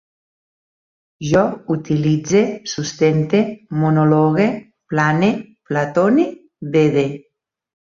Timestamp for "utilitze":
1.75-2.41